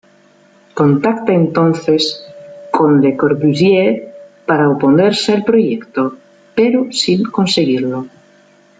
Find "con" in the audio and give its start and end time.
2.71-3.01